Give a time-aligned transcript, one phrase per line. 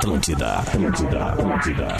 [0.00, 1.96] Atlântida, Atlântida, Atlântida.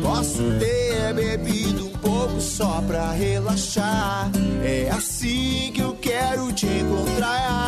[0.02, 4.32] Posso ter bebido um pouco só pra relaxar.
[4.64, 7.63] É assim que eu quero te encontrar.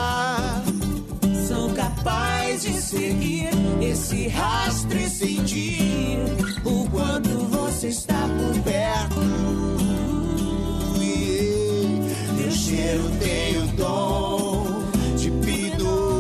[2.96, 3.50] Seguir
[3.82, 6.20] esse rastro e sentir
[6.64, 9.20] o quanto você está por perto.
[12.38, 14.86] Teu cheiro tem o dom
[15.18, 16.14] de hipnotizar.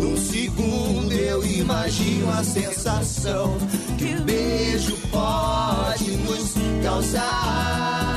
[0.00, 3.56] Num segundo eu imagino a sensação
[3.96, 8.13] que o beijo pode nos causar.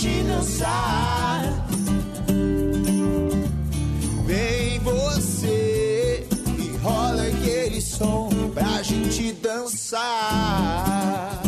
[0.00, 1.42] Gente dançar.
[4.24, 6.26] Vem você
[6.58, 11.42] e rola aquele som pra gente dançar.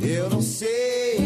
[0.00, 1.18] Eu não sei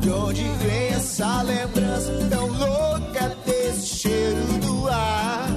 [0.00, 5.48] de onde vem essa lembrança tão louca desse cheiro do ar.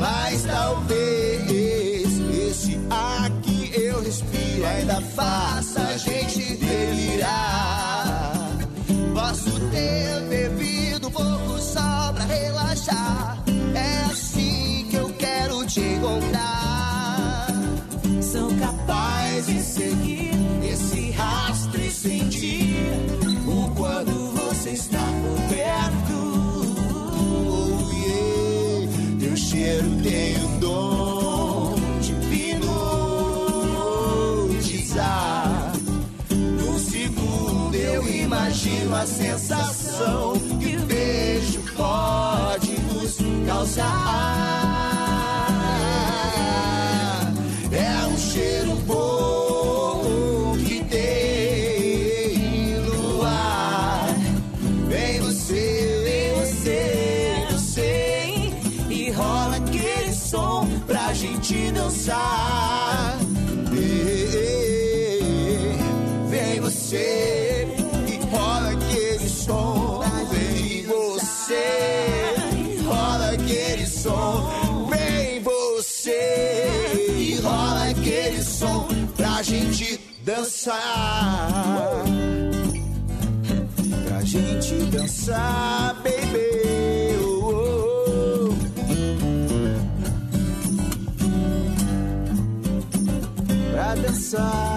[0.00, 2.18] Mas talvez
[2.48, 5.59] esse ar que eu respiro ainda faça
[18.58, 20.30] Capaz de seguir
[20.62, 22.76] esse rastro e sentir
[23.46, 26.14] o quando você está por perto.
[27.46, 28.88] Oh, yeah.
[29.18, 32.12] Teu cheiro tem o dom de
[34.72, 35.72] hipnotizar.
[36.30, 44.79] Num segundo eu imagino a sensação que o beijo pode nos causar.
[80.30, 81.48] Dançar.
[84.06, 87.18] Pra gente dançar, baby.
[87.20, 87.54] Oh,
[88.06, 88.54] oh, oh.
[93.72, 94.69] Pra dançar,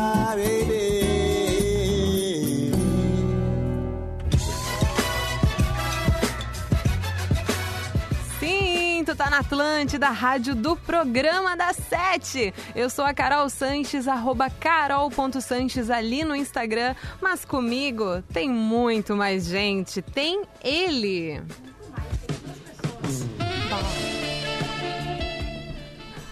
[9.33, 12.53] na Atlântida, rádio do programa das sete.
[12.75, 16.93] Eu sou a Carol Sanches, arroba carol.sanches ali no Instagram.
[17.19, 20.03] Mas comigo tem muito mais gente.
[20.03, 21.41] Tem ele.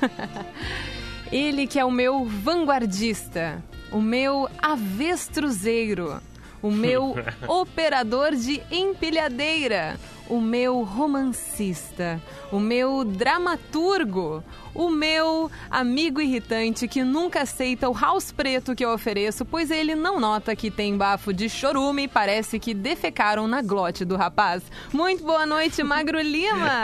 [1.32, 6.22] Ele que é o meu vanguardista, o meu avestruzeiro,
[6.62, 7.16] o meu
[7.48, 9.98] operador de empilhadeira,
[10.32, 12.22] o meu romancista,
[12.54, 14.42] o meu dramaturgo,
[14.74, 19.96] o meu amigo irritante que nunca aceita o house preto que eu ofereço, pois ele
[19.96, 24.64] não nota que tem bafo de chorume e parece que defecaram na glote do rapaz.
[24.94, 26.84] Muito boa noite, Magro Lima!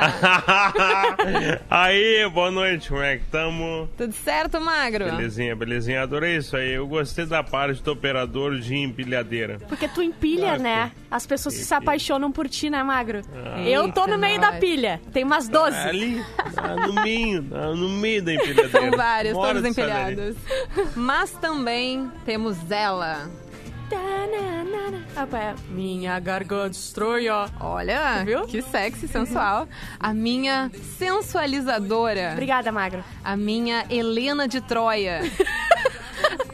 [1.69, 3.89] aí, boa noite, como é que tamo?
[3.97, 5.05] Tudo certo, Magro?
[5.05, 6.73] Belezinha, belezinha, adorei isso aí.
[6.73, 9.59] Eu gostei da parte do operador de empilhadeira.
[9.67, 10.91] Porque tu empilha, né?
[11.09, 13.21] As pessoas que se apaixonam por ti, né, Magro?
[13.33, 13.61] Ah.
[13.61, 14.59] Eu tô no Eita, meio da nós.
[14.59, 15.01] pilha.
[15.11, 15.77] Tem umas 12.
[15.77, 16.23] Ali,
[16.57, 18.69] ah, no meio, ah, no meio da empilhadeira.
[18.69, 20.35] São várias, todas empilhadas.
[20.95, 23.29] Mas também temos ela.
[23.89, 25.05] Tananana.
[25.15, 25.55] Ah, é.
[25.69, 27.45] Minha garganta estranha.
[27.59, 28.45] Olha, Viu?
[28.45, 29.67] que sexy, sensual.
[29.99, 32.31] A minha sensualizadora.
[32.33, 33.03] Obrigada, Magro.
[33.23, 35.21] A minha Helena de Troia.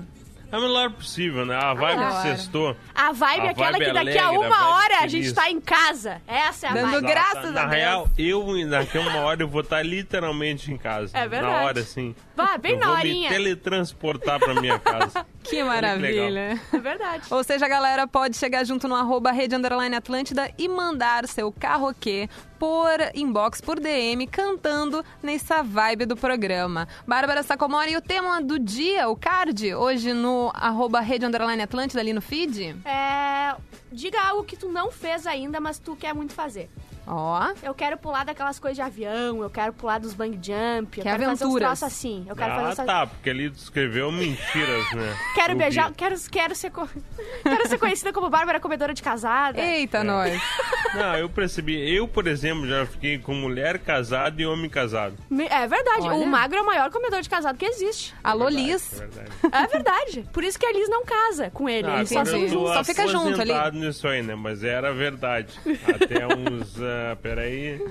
[0.51, 1.55] É o melhor possível, né?
[1.55, 2.75] A vibe que sextou.
[2.93, 5.11] A vibe é aquela vibe que daqui a alegre, a uma vibe hora a feliz.
[5.11, 6.21] gente tá em casa.
[6.27, 7.07] Essa é a Dando vibe.
[7.07, 7.71] graças Na a Deus.
[7.71, 11.17] real, eu daqui a uma hora eu vou estar literalmente em casa.
[11.17, 11.53] É verdade.
[11.53, 12.13] Na hora, assim.
[12.45, 13.29] Vá, bem eu na vou horinha.
[13.29, 15.25] me teletransportar pra minha casa.
[15.43, 16.61] Que maravilha.
[16.71, 17.23] É verdade.
[17.31, 21.51] Ou seja, a galera pode chegar junto no arroba Rede Underline Atlântida e mandar seu
[21.51, 22.29] carroquê
[22.59, 26.87] por inbox, por DM, cantando nessa vibe do programa.
[27.07, 31.99] Bárbara Sacomori, e o tema do dia, o card, hoje no arroba Rede Underline Atlântida,
[31.99, 32.77] ali no feed?
[32.85, 33.55] É,
[33.91, 36.69] diga algo que tu não fez ainda, mas tu quer muito fazer.
[37.13, 41.03] Ó, Eu quero pular daquelas coisas de avião, eu quero pular dos bang jump, eu
[41.03, 41.67] Quer quero fazer uns aventuras.
[41.79, 42.25] troços assim.
[42.29, 42.83] Eu quero fazer ah, essa...
[42.85, 45.17] tá, porque ali tu escreveu mentiras, né?
[45.35, 46.87] Quero Eu beijar, quero, quero, ser co-
[47.43, 49.59] quero ser conhecida como Bárbara Comedora de Casada.
[49.59, 50.41] eita nós.
[50.95, 51.93] Não, eu percebi.
[51.95, 55.15] Eu, por exemplo, já fiquei com mulher casada e homem casado.
[55.49, 56.15] É verdade, Olha.
[56.15, 58.13] o Magro é o maior comedor de casado que existe.
[58.23, 58.99] Alô, Verdade, Liz.
[58.99, 59.31] verdade.
[59.51, 60.29] É verdade.
[60.33, 61.87] Por isso que a Liz não casa com ele.
[61.87, 62.67] Ah, Eles só eu.
[62.67, 63.51] Só fica junto ali.
[63.51, 64.35] aposentado nisso aí, né?
[64.35, 65.53] Mas era verdade.
[65.93, 66.75] Até uns.
[67.11, 67.81] Ah, peraí.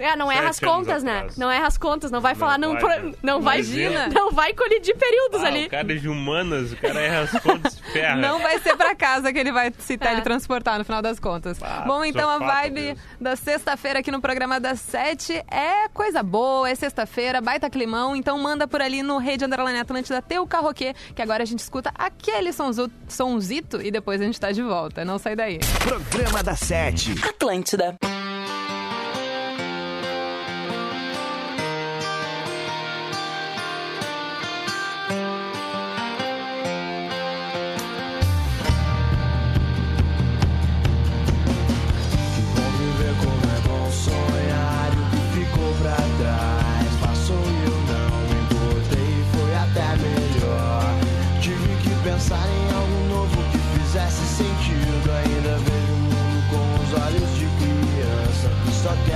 [0.00, 1.16] É, não erra as não né?
[1.16, 1.36] atrás.
[1.36, 3.14] Não erra as contas, não vai Não falar, não, vai, pro- né?
[3.20, 4.06] não vai, Imagina.
[4.14, 5.66] não vai colidir períodos Ah, ali.
[5.66, 8.14] o cara é de humanas, o cara erra as contas ferra.
[8.14, 9.96] Não vai ser pra casa que ele vai se É.
[9.96, 11.60] teletransportar no final das contas.
[11.60, 16.70] Ah, Bom, então a vibe da sexta-feira aqui no programa das sete é coisa boa,
[16.70, 18.14] é sexta-feira, baita climão.
[18.14, 21.90] Então manda por ali no Rede Underline Atlântida teu carroquê, que agora a gente escuta
[21.98, 25.04] aquele sonzu- sonzito e depois a gente tá de volta.
[25.04, 25.58] Não sai daí.
[25.82, 27.14] Programa da Sete.
[27.28, 27.96] Atlântida.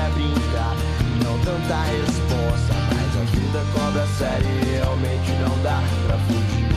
[0.03, 2.75] Quer brincar e não tanta resposta.
[2.91, 6.69] Mas a vida cobra sério e realmente não dá pra fugir.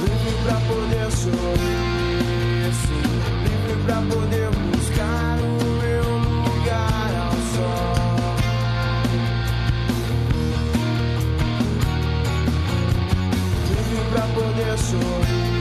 [0.00, 1.86] Livre pra poder sorrir.
[3.44, 5.44] Livre pra poder buscar o
[5.80, 6.06] meu
[6.44, 8.36] lugar ao sol.
[13.70, 15.56] Livre pra poder sorrir.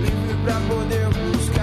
[0.00, 1.57] Livre pra poder buscar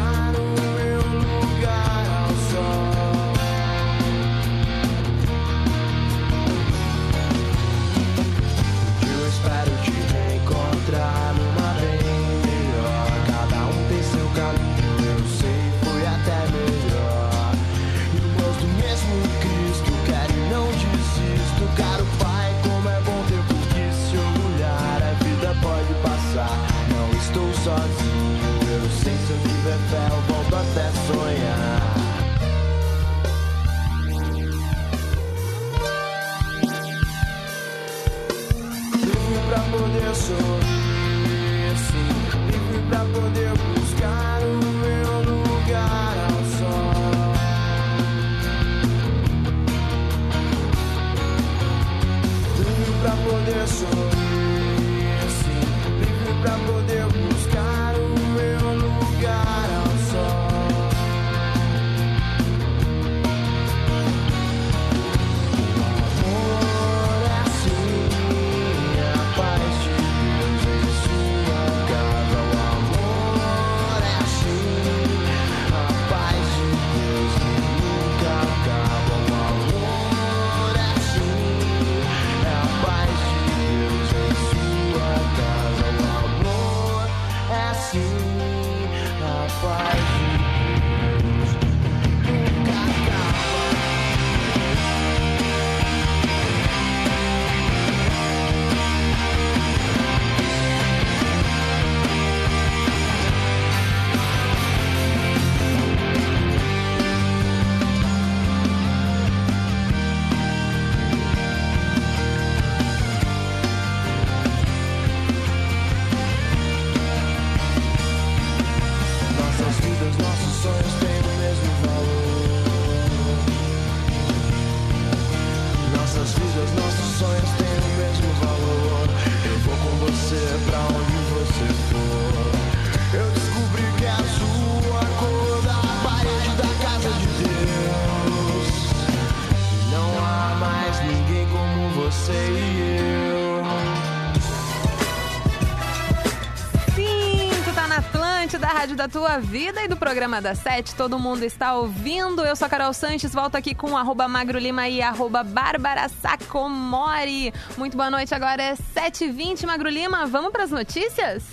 [149.16, 150.94] tua vida e do programa da Sete.
[150.94, 152.44] Todo mundo está ouvindo.
[152.44, 157.54] Eu sou a Carol Sanches, volto aqui com arroba Magro Lima e arroba Bárbara Sacomori.
[157.78, 160.26] Muito boa noite, agora é 7h20, Magro Lima.
[160.26, 161.44] Vamos pras notícias?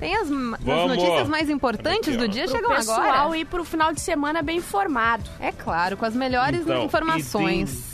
[0.00, 3.36] Tem as, as notícias mais importantes do dia Pro chegam pessoal agora.
[3.36, 5.24] ir pro final de semana bem informado.
[5.38, 7.92] É claro, com as melhores Então, informações.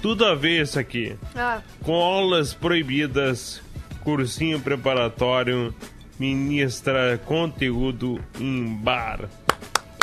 [0.00, 1.14] Tudo a ver isso aqui.
[1.36, 3.60] Ah, Com aulas proibidas,
[4.02, 5.74] cursinho preparatório,
[6.18, 9.28] ministra conteúdo em bar.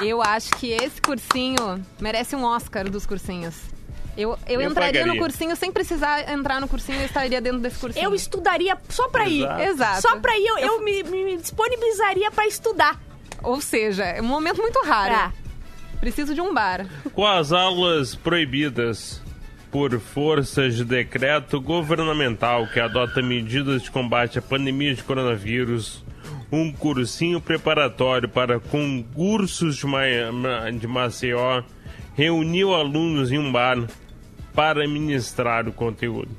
[0.02, 3.56] Eu acho que esse cursinho merece um Oscar dos cursinhos.
[4.18, 5.22] Eu, eu, Eu entraria no pagaria.
[5.22, 8.04] cursinho sem precisar entrar no cursinho, eu estaria dentro desse cursinho.
[8.04, 9.44] eu estudaria só pra ir.
[9.44, 9.62] Exato.
[9.62, 10.02] Exato.
[10.02, 13.00] Só pra ir, eu, eu me, me disponibilizaria pra estudar.
[13.44, 15.14] Ou seja, é um momento muito raro.
[15.16, 15.32] Ah,
[16.00, 16.88] Preciso de um bar.
[17.14, 19.21] Com as aulas proibidas
[19.72, 26.04] por forças de decreto governamental que adota medidas de combate à pandemia de coronavírus,
[26.52, 31.64] um cursinho preparatório para concursos de, Ma- de Maceió
[32.16, 33.78] reuniu alunos em um bar
[34.54, 36.30] para ministrar o conteúdo.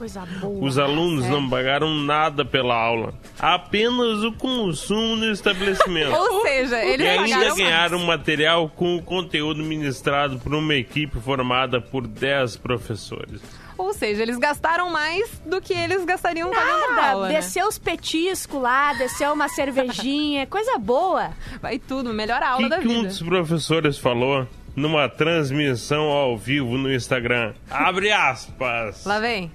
[0.00, 0.64] Coisa boa.
[0.66, 6.12] Os alunos não pagaram nada pela aula, apenas o consumo no estabelecimento.
[6.16, 11.82] Ou seja, eles E ainda ganharam material com o conteúdo ministrado por uma equipe formada
[11.82, 13.42] por 10 professores.
[13.76, 17.28] Ou seja, eles gastaram mais do que eles gastariam pagando Nada, aula.
[17.28, 17.34] né?
[17.34, 21.30] desceu os petiscos lá, desceu uma cervejinha, coisa boa.
[21.60, 23.08] Vai tudo, melhor aula que, da que um vida.
[23.08, 27.52] dos professores falou numa transmissão ao vivo no Instagram?
[27.70, 29.04] Abre aspas.
[29.04, 29.50] Lá vem.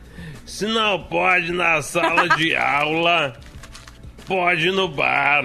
[0.45, 3.33] Se não pode na sala de aula,
[4.27, 5.43] pode no bar.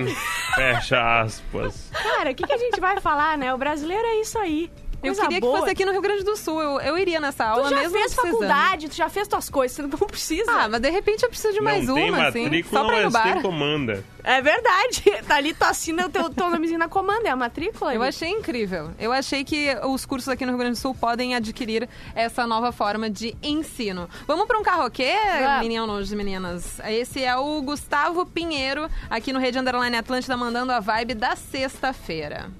[0.54, 1.90] Fecha aspas.
[1.92, 3.52] Cara, o que, que a gente vai falar, né?
[3.54, 4.70] O brasileiro é isso aí.
[5.02, 5.52] Eu queria boa.
[5.54, 6.60] que fosse aqui no Rio Grande do Sul.
[6.60, 9.76] Eu, eu iria nessa aula Tu já mesmo fez faculdade, tu já fez tuas coisas,
[9.76, 10.50] você não precisa.
[10.50, 12.42] Ah, mas de repente eu preciso de mais não tem uma, assim.
[12.44, 13.32] matrícula, Só pra ir no bar.
[13.32, 14.04] tem comanda.
[14.22, 15.02] É verdade.
[15.30, 17.94] Tá ali, tu assina o teu, teu nomezinho na comanda, é a matrícula.
[17.94, 18.08] Eu ali.
[18.08, 18.90] achei incrível.
[18.98, 22.72] Eu achei que os cursos aqui no Rio Grande do Sul podem adquirir essa nova
[22.72, 24.08] forma de ensino.
[24.26, 25.60] Vamos para um carroquê, Vamos.
[25.60, 26.80] meninos e meninas?
[26.80, 32.50] Esse é o Gustavo Pinheiro, aqui no Rede Underline Atlântida, mandando a vibe da sexta-feira.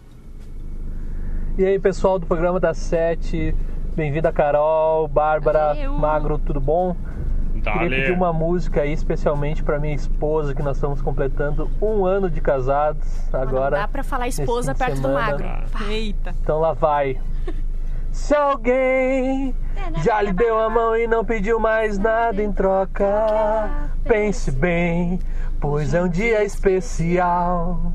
[1.61, 3.55] E aí, pessoal do programa da Sete,
[3.95, 5.93] bem-vinda Carol, Bárbara, Valeu.
[5.93, 6.97] Magro, tudo bom?
[7.52, 8.12] Queria pedir Dale.
[8.12, 13.07] uma música aí, especialmente para minha esposa, que nós estamos completando um ano de casados
[13.31, 13.76] agora.
[13.76, 15.21] Não dá pra falar esposa perto do semana.
[15.21, 15.49] magro.
[15.87, 16.35] Eita.
[16.43, 17.21] Então lá vai.
[18.11, 19.55] Se alguém
[20.02, 25.19] já lhe deu a mão e não pediu mais nada em troca, pense bem,
[25.61, 27.93] pois é um dia especial.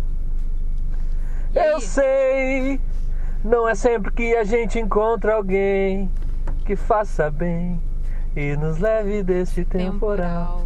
[1.56, 2.80] Eu sei,
[3.46, 6.10] não é sempre que a gente encontra alguém
[6.66, 7.80] que faça bem
[8.36, 10.66] e nos leve deste temporal.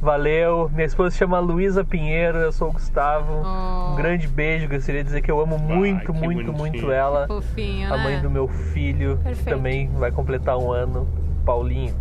[0.00, 3.42] Valeu, minha esposa se chama Luísa Pinheiro, eu sou o Gustavo.
[3.44, 3.92] Oh.
[3.92, 6.56] Um grande beijo, gostaria de dizer que eu amo muito, que muito, bonitinho.
[6.56, 7.26] muito ela.
[7.26, 8.02] Fofinho, A né?
[8.04, 9.56] mãe do meu filho, que Perfeito.
[9.56, 11.06] também vai completar um ano,
[11.44, 11.94] Paulinho.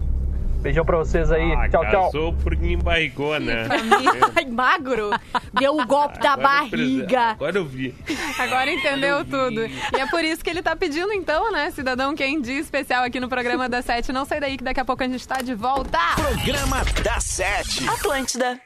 [0.67, 1.53] Beijão pra vocês aí.
[1.53, 2.05] Ah, tchau, tchau.
[2.11, 3.69] casou porque embarrigou, né?
[4.35, 5.11] Ai, magro.
[5.53, 7.21] Deu o golpe da Agora eu barriga.
[7.21, 7.95] Agora eu vi.
[8.37, 9.65] Agora entendeu tudo.
[9.65, 13.17] E é por isso que ele tá pedindo, então, né, cidadão quem dia especial aqui
[13.17, 14.11] no programa da Sete.
[14.11, 15.97] Não sai daí que daqui a pouco a gente tá de volta.
[16.15, 17.87] Programa da Sete.
[17.87, 18.59] Atlântida.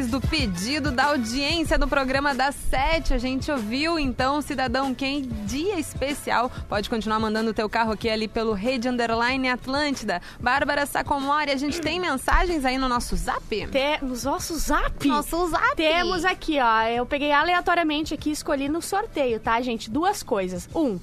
[0.00, 3.12] Depois do pedido da audiência do programa das sete.
[3.12, 6.50] A gente ouviu, então, Cidadão Quem, dia especial.
[6.68, 10.22] Pode continuar mandando o teu carro aqui ali pelo Rede Underline Atlântida.
[10.38, 13.42] Bárbara Sacomori, a gente tem mensagens aí no nosso zap?
[13.48, 15.06] Te- nos nossos zap.
[15.06, 15.76] Nosso zap.
[15.76, 16.82] Temos aqui, ó.
[16.84, 19.90] Eu peguei aleatoriamente aqui e escolhi no sorteio, tá, gente?
[19.90, 20.68] Duas coisas.
[20.74, 20.98] Um.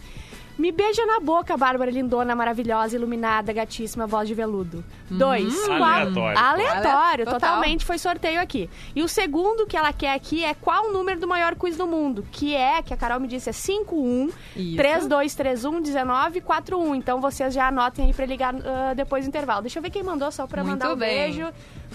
[0.58, 4.84] Me beija na boca, Bárbara lindona, maravilhosa, iluminada, gatíssima, voz de veludo.
[5.10, 5.54] Dois.
[5.67, 6.38] qual- Aleatório.
[6.39, 7.39] Aleatório, Total.
[7.39, 8.67] totalmente foi sorteio aqui.
[8.96, 11.86] E o segundo que ela quer aqui é qual o número do maior quiz do
[11.86, 12.26] mundo?
[12.32, 14.76] Que é, que a Carol me disse, é 51 Isso.
[14.78, 16.96] 3231 1941.
[16.96, 19.62] Então vocês já anotem aí pra ligar ah, depois do intervalo.
[19.62, 21.32] Deixa eu ver quem mandou só pra Muito mandar um bem.
[21.32, 21.48] beijo.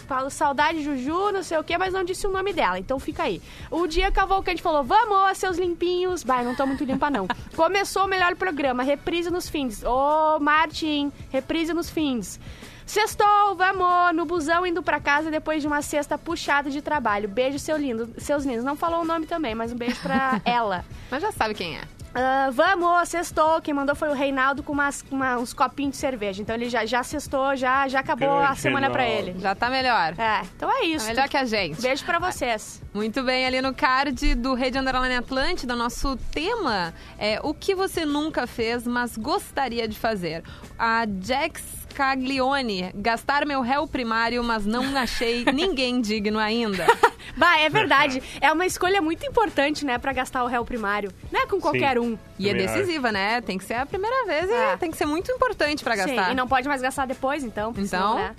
[0.07, 2.79] Falo saudade, Juju, não sei o quê, mas não disse o nome dela.
[2.79, 3.41] Então fica aí.
[3.71, 6.23] O dia Cavalcante falou: Vamos, seus limpinhos.
[6.23, 7.27] Vai, não tô muito limpa, não.
[7.57, 9.83] Começou o melhor programa, reprise nos fins.
[9.85, 12.41] Ô, Martin, reprise nos fins.
[12.85, 17.29] Sextou, vamos, no busão indo pra casa depois de uma sexta puxada de trabalho.
[17.29, 18.65] Beijo, seu lindo, seus lindos.
[18.65, 20.85] Não falou o nome também, mas um beijo pra ela.
[21.11, 21.83] Mas já sabe quem é.
[22.15, 23.61] Ah, vamos, sextou.
[23.63, 26.43] Quem mandou foi o Reinaldo com umas, uma- uns copinhos de cerveja.
[26.43, 29.31] Então ele já, já sextou, já, já acabou Que a semana pra Reinaldo.
[29.31, 29.41] ele.
[29.41, 30.15] Já tá melhor.
[30.19, 31.07] É, então é isso.
[31.07, 31.81] Tá melhor que a gente.
[31.81, 32.83] Beijo pra vocês.
[32.93, 38.05] Muito bem, ali no card do Rede Underline Atlântida, nosso tema é o que você
[38.05, 40.43] nunca fez, mas gostaria de fazer.
[40.79, 46.87] A Jax Caglione, gastar meu réu primário, mas não achei ninguém digno ainda.
[47.37, 48.23] Bah, é verdade.
[48.43, 51.11] É uma escolha muito importante, né, pra gastar o réu primário.
[51.31, 52.19] Não é com qualquer um.
[52.39, 53.41] E é decisiva, né?
[53.41, 54.77] Tem que ser a primeira vez e É.
[54.77, 56.27] tem que ser muito importante pra gastar.
[56.27, 57.71] Sim, e não pode mais gastar depois, então.
[57.71, 58.35] Então, senão, né?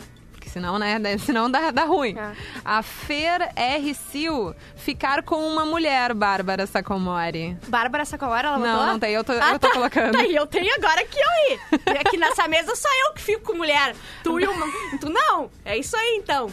[0.53, 0.99] Senão, né?
[1.19, 2.15] Senão dá, dá ruim.
[2.17, 2.31] É.
[2.63, 3.93] A Fer R.
[3.97, 7.57] Sil, ficar com uma mulher, Bárbara Sacomori.
[7.67, 8.85] Bárbara Sacomora, ela Não, botou?
[8.87, 9.73] não tem, eu tô- Ah, eu tô tá.
[9.73, 10.13] colocando.
[10.17, 11.59] Tá, eu tenho agora que eu ir.
[11.99, 13.95] Aqui nessa mesa só eu que fico com mulher.
[14.23, 14.67] Tu e uma...
[14.99, 15.49] Tu não.
[15.65, 16.49] É isso aí, então.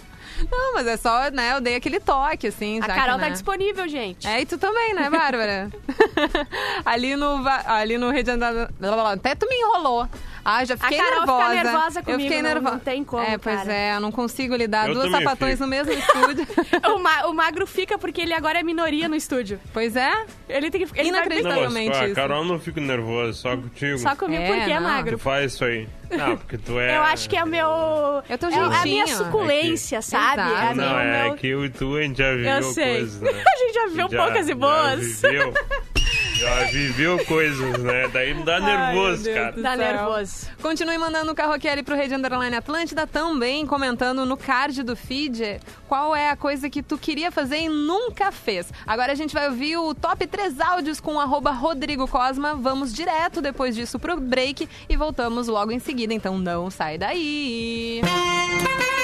[0.51, 1.53] Não, mas é só, né?
[1.55, 2.79] Eu dei aquele toque, assim.
[2.83, 3.31] A já Carol que, tá né?
[3.31, 4.27] disponível, gente.
[4.27, 5.71] É, e tu também, né, Bárbara?
[6.85, 8.71] ali no ali no Rede Andada-
[9.13, 10.09] Até tu me enrolou.
[10.43, 11.55] Ah, já fiquei Carol fica nervosa.
[11.55, 12.75] nervosa eu comigo, fiquei não- nervosa.
[12.75, 13.73] não tem como, É, pois cara.
[13.75, 15.65] é, eu não consigo lidar Eu duas sapatões fico.
[15.65, 16.47] no mesmo estúdio.
[16.95, 19.61] O, ma- o magro fica porque ele agora é minoria no estúdio.
[19.73, 20.11] pois é.
[20.49, 21.03] Ele tem que ficar.
[21.03, 21.65] Inacreditável.
[21.65, 22.15] Não, mas a isso.
[22.15, 23.99] Carol não fico nervoso, só contigo.
[23.99, 24.89] Só comigo É, porque é não.
[24.89, 25.19] magro.
[25.19, 25.87] Tu faz isso aí.
[26.17, 26.97] Não, porque tu é...
[26.97, 27.69] Eu acho que é o meu.
[28.29, 30.43] Eu tô é a minha suculência, sabe?
[30.43, 30.65] Exato.
[30.65, 31.35] É a Não, o é meu...
[31.37, 32.97] que eu e tu a gente já viveu Eu sei.
[32.99, 33.31] coisas, né?
[33.51, 35.21] A gente já viveu poucas e boas.
[35.21, 35.55] Já viveu,
[36.41, 38.09] já viveu coisas, né?
[38.09, 39.63] Daí não dá nervoso, meu Deus cara.
[39.63, 39.79] Dá céu.
[39.79, 40.47] nervoso.
[40.63, 45.61] Continue mandando o carro aqui pro Rede Underline Atlântida, também comentando no card do feed
[45.87, 48.73] qual é a coisa que tu queria fazer e nunca fez.
[48.87, 52.55] Agora a gente vai ouvir o top 3 áudios com o arroba Rodrigo Cosma.
[52.55, 58.01] Vamos direto depois disso pro break e voltamos logo em seguida, então não sai daí.
[58.05, 59.00] Senhoras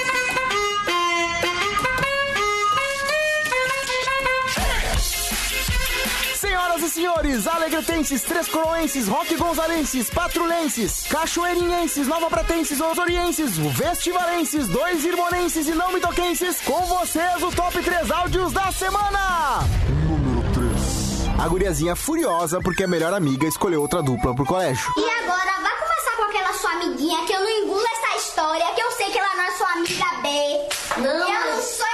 [6.87, 15.67] e senhores, alegretenses, três coroenses, rock gonzalenses, patrulhenses, cachoeirinhenses, nova pratenses, osorienses, vestivalenses, dois irmonenses
[15.67, 19.59] e não mitoquenses, com vocês o top 3 áudios da semana!
[20.07, 21.39] Número 3.
[21.39, 24.89] A guriazinha furiosa porque a melhor amiga escolheu outra dupla pro colégio.
[24.95, 28.81] E agora, vá conversar com aquela sua amiguinha que eu não engulo essa história, que
[28.81, 31.01] eu sei que ela não é sua amiga B.
[31.01, 31.29] Não.
[31.29, 31.86] Eu não sou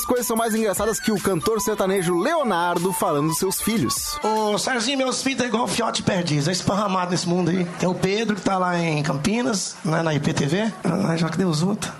[0.00, 4.18] Poucas coisas são mais engraçadas que o cantor sertanejo Leonardo falando dos seus filhos.
[4.22, 7.64] Ô, Serginho, meus filhos é igual fiote perdiz, é esparramado nesse mundo aí.
[7.78, 10.72] Tem o Pedro, que tá lá em Campinas, né, na IPTV.
[10.84, 11.92] Ah, já que Deus luta.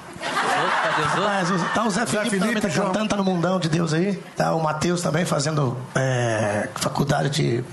[1.18, 4.16] Mas, tá o Zé Felipe, também tá cantando, tá no mundão de Deus aí.
[4.36, 7.64] Tá o Matheus também fazendo é, faculdade de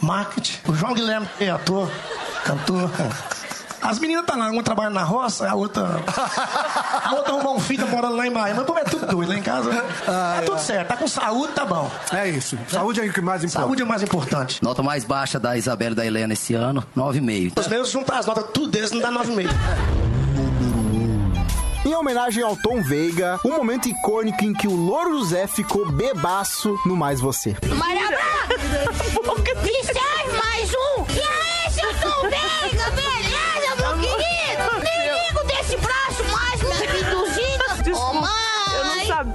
[0.00, 0.58] marketing.
[0.68, 1.90] O João Guilherme é ator,
[2.44, 2.90] cantor.
[3.82, 5.82] As meninas tá lá, uma trabalha na roça, a outra.
[7.02, 8.54] A outra arrumou um filho, tá morando lá em Bahia.
[8.54, 9.70] Mas como é tudo doido lá em casa.
[10.38, 11.90] é tudo certo, tá com saúde, tá bom.
[12.12, 12.58] É isso.
[12.68, 13.60] Saúde é o que mais importa.
[13.60, 14.62] Saúde é mais importante.
[14.62, 17.58] Nota mais baixa da Isabela e da Helena esse ano, 9,5.
[17.58, 19.48] Os meus juntar as notas, tudo deles não dá 9,5.
[21.82, 26.78] Em homenagem ao Tom Veiga, um momento icônico em que o Louro José ficou bebaço
[26.84, 27.56] no Mais Você.
[27.74, 28.10] Maria
[29.62, 30.79] Vicente, mais um!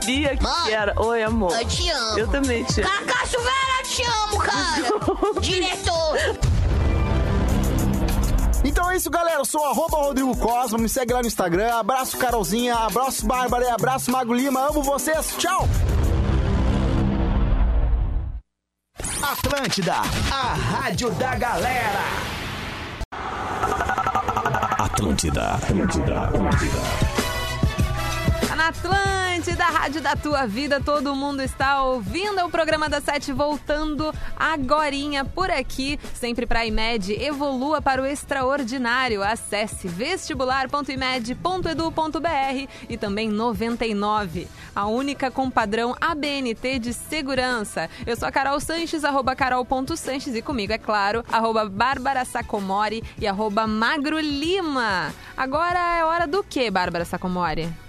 [0.06, 0.94] Sabia que era.
[1.02, 1.52] Oi, amor.
[1.60, 2.20] Eu te amo.
[2.20, 2.90] Eu também te amo.
[2.90, 5.42] Cacaço Vera, te amo, cara!
[5.42, 6.18] Diretor!
[8.64, 9.40] Então é isso, galera.
[9.40, 10.78] Eu sou o arroba Rodrigo Cosma.
[10.78, 11.74] Me segue lá no Instagram.
[11.74, 12.76] Abraço, Carolzinha.
[12.76, 13.66] Abraço, Bárbara.
[13.66, 14.68] E abraço, Mago Lima.
[14.68, 15.36] Amo vocês.
[15.38, 15.68] Tchau!
[19.22, 19.96] Atlântida,
[20.32, 22.04] a rádio da galera.
[24.78, 27.05] Atlântida, Atlântida, Atlântida.
[28.66, 32.44] Na Atlântida, a rádio da tua vida, todo mundo está ouvindo.
[32.44, 37.14] O programa da Sete voltando agorinha por aqui, sempre para a IMED.
[37.14, 39.22] Evolua para o extraordinário.
[39.22, 47.88] Acesse vestibular.imed.edu.br e também 99, a única com padrão ABNT de segurança.
[48.04, 53.28] Eu sou a Carol Sanches, arroba carol.sanches e comigo, é claro, arroba Bárbara Sacomori e
[53.28, 55.14] arroba Magro Lima.
[55.38, 57.86] Agora é hora do que, Bárbara Sacomori?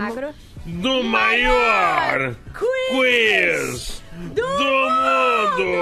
[0.00, 0.34] Magro.
[0.66, 5.74] Do maior quiz, do, mundo!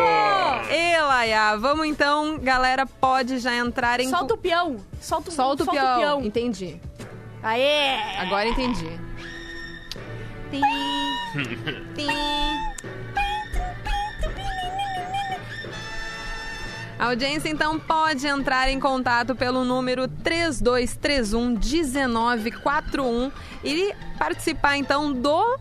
[0.71, 4.09] E Laia, vamos então, galera, pode já entrar em...
[4.09, 4.79] Solta o peão.
[5.01, 6.23] Solta, o- Solta o solta peão.
[6.25, 6.81] Entendi.
[7.45, 7.97] Aê!
[8.19, 8.89] Agora entendi.
[10.51, 10.61] Tim,
[11.95, 12.72] tim.
[17.03, 23.33] A audiência então pode entrar em contato pelo número 3231 1941
[23.65, 25.59] e participar então do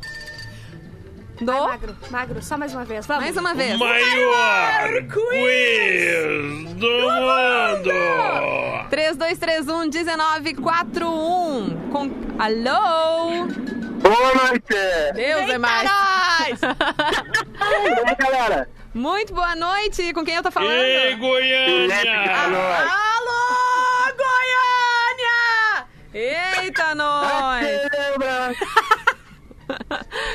[1.39, 3.07] do Vai, magro, magro, só mais uma vez.
[3.07, 3.23] Vamos.
[3.23, 3.75] mais uma vez.
[3.75, 7.89] Maior quiz do mundo!
[8.91, 13.47] 3231 1941 com Alô?
[13.99, 14.75] Boa noite!
[15.15, 15.89] Deus é mais.
[15.89, 15.93] E
[17.63, 18.69] aí, galera?
[18.93, 20.13] Muito boa noite.
[20.13, 20.73] Com quem eu tô falando?
[20.73, 22.43] Ei, Goiânia!
[22.43, 25.87] Alô, Goiânia!
[26.13, 27.65] Eita, nós!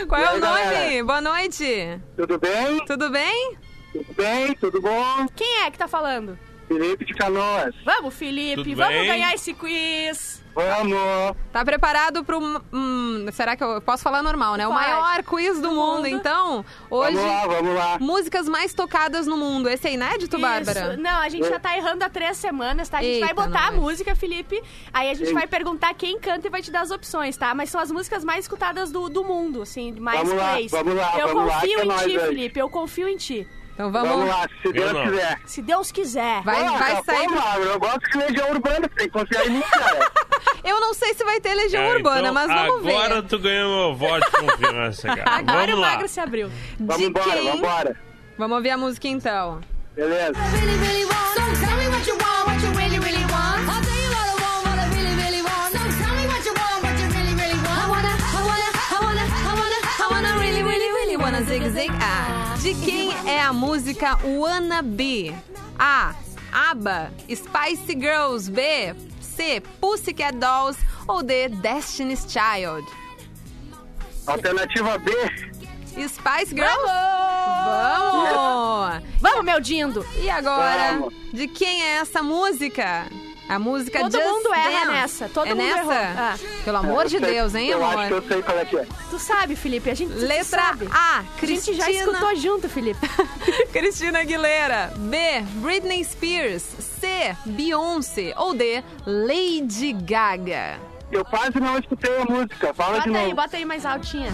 [0.08, 1.02] Qual é o nome?
[1.02, 2.00] Boa noite.
[2.16, 2.82] Tudo bem?
[2.86, 3.58] Tudo bem?
[3.92, 4.54] Tudo bem?
[4.54, 5.26] Tudo bom?
[5.36, 6.38] Quem é que tá falando?
[6.68, 7.74] Felipe de Canoas.
[7.84, 9.06] Vamos, Felipe, Tudo vamos bem?
[9.06, 10.44] ganhar esse quiz.
[10.54, 11.36] Vamos!
[11.52, 12.40] Tá preparado pro.
[12.72, 14.66] hum, será que eu posso falar normal, né?
[14.66, 15.96] O maior quiz do, Do mundo.
[15.96, 16.06] mundo.
[16.06, 17.14] Então, hoje.
[17.14, 17.98] Vamos lá, vamos lá.
[18.00, 19.68] Músicas mais tocadas no mundo.
[19.68, 20.92] Esse é inédito, Bárbara?
[20.94, 21.00] Isso.
[21.02, 22.98] Não, a gente já tá errando há três semanas, tá?
[22.98, 24.60] A gente Eita, vai botar a música, Felipe.
[24.94, 25.34] Aí a gente Sim.
[25.34, 27.54] vai perguntar quem canta e vai te dar as opções, tá?
[27.54, 30.70] Mas são as músicas mais escutadas do, do mundo, assim, mais Vamos lá, plays.
[30.72, 32.18] vamos lá, Eu vamos lá, confio que é em nós ti.
[32.18, 32.58] Felipe.
[32.60, 33.46] Eu confio em ti.
[33.76, 34.08] Então vamos.
[34.08, 35.04] Vamos lá, se Deus não.
[35.04, 35.40] quiser.
[35.44, 36.42] Se Deus quiser.
[36.44, 37.28] Vai, Ah, vai tá sair.
[37.28, 40.10] Magro, Eu gosto de Legião Urbana, tem que confiar em mim, cara.
[40.64, 42.94] Eu não sei se vai ter Legião É, Urbana, então, mas vamos ver.
[42.96, 45.24] Agora tu ganhou meu voto de confiança, cara.
[45.38, 45.90] Agora Vamos o lá.
[45.90, 46.50] magro se abriu.
[46.80, 47.42] Vamos De embora, quem?
[47.44, 47.96] vamos embora.
[48.38, 49.60] Vamos ouvir a música então.
[49.94, 50.32] Beleza.
[62.62, 63.05] De quem
[63.56, 65.34] música Wanna Be?
[65.78, 66.14] A.
[66.52, 68.48] ABBA, Spice Girls.
[68.50, 68.94] B.
[69.20, 69.60] C.
[69.80, 70.78] Pussycat Dolls.
[71.08, 71.48] Ou D.
[71.48, 72.86] Destiny's Child.
[74.26, 75.12] Alternativa B.
[76.08, 76.86] Spice Girls?
[77.64, 79.02] Vamos!
[79.20, 80.04] Vamos, meu dindo.
[80.20, 81.14] E agora, Vamos.
[81.32, 83.06] de quem é essa música?
[83.48, 84.92] A música Todo Just mundo erra Dance.
[84.92, 85.78] nessa, todo é mundo nessa?
[85.80, 85.92] errou.
[86.18, 86.34] Ah.
[86.64, 87.98] Pelo amor Eu de sei- Deus, hein, eu amor?
[88.00, 88.86] acho que eu sei qual é que é.
[89.10, 90.88] Tu sabe, Felipe, a gente Letra sabe.
[90.90, 91.76] A, A gente Cristina...
[91.84, 93.08] já escutou junto, Felipe.
[93.72, 94.92] Cristina Aguilera.
[94.96, 95.16] B,
[95.62, 96.62] Britney Spears.
[96.62, 98.34] C, Beyoncé.
[98.36, 100.80] Ou D, Lady Gaga.
[101.12, 102.74] Eu quase não escutei a música.
[102.74, 103.36] Fala de Bota aí, novo.
[103.36, 104.32] bota aí mais altinha.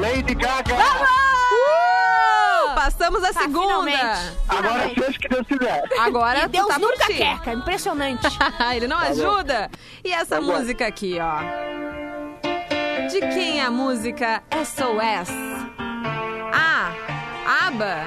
[0.00, 0.74] Lady Gaga.
[0.74, 1.93] Uh!
[2.84, 3.66] Passamos a Tá, segunda.
[3.66, 3.98] finalmente.
[4.46, 5.00] Agora Finalmente.
[5.00, 5.84] seja o que Deus quiser.
[6.00, 7.14] Agora E Deus tá nunca ti.
[7.14, 7.56] quer, cara.
[7.56, 8.26] Impressionante.
[8.76, 9.06] Ele não bom.
[9.06, 9.70] ajuda.
[10.04, 10.58] E essa Vambora.
[10.58, 11.38] música aqui, ó.
[13.08, 15.30] De quem é a música SOS?
[16.52, 16.92] A.
[17.66, 18.06] ABBA.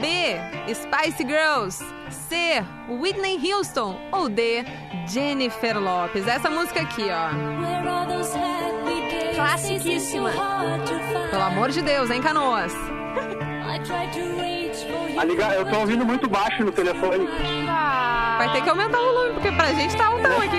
[0.00, 0.36] B.
[0.74, 1.82] Spice Girls.
[2.10, 2.62] C.
[2.90, 3.98] Whitney Houston.
[4.12, 4.64] Ou D.
[5.08, 6.26] Jennifer Lopez.
[6.28, 7.30] Essa música aqui, ó.
[9.34, 10.30] Classiquíssima.
[11.30, 12.74] Pelo amor de Deus, hein, Canoas?
[13.70, 15.54] A.
[15.54, 17.28] Eu tô ouvindo muito baixo no telefone.
[18.38, 20.56] Vai ter que aumentar o volume, porque pra gente tá altão aqui.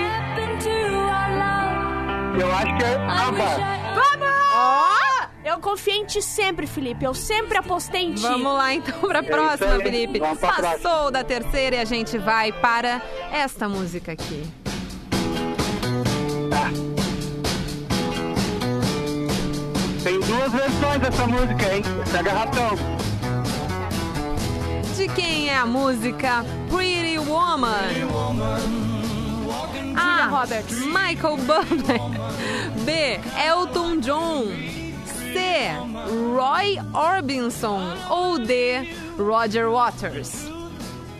[2.40, 3.44] Eu acho que é ABBA.
[3.94, 4.32] Vamos!
[5.44, 7.04] Eu confiei em ti sempre, Felipe.
[7.04, 8.22] Eu sempre apostei em ti.
[8.22, 9.82] Vamos lá então pra isso próxima, aí.
[9.82, 10.18] Felipe.
[10.18, 14.48] Vamos pra Passou da terceira e a gente vai para esta música aqui.
[20.02, 21.82] Tem duas versões dessa música, hein?
[22.10, 23.01] Pega ratão.
[24.96, 27.88] De quem é a música Pretty Woman?
[29.96, 30.26] A.
[30.28, 30.78] Roberts.
[30.84, 31.98] Michael Bublé.
[32.84, 33.20] B.
[33.48, 34.44] Elton John.
[35.06, 35.70] C.
[36.36, 37.80] Roy Orbison.
[38.10, 38.88] Ou D.
[39.18, 40.50] Roger Waters.